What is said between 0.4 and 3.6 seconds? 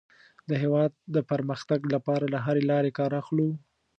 د هېواد د پرمختګ لپاره له هرې لارې کار اخلو.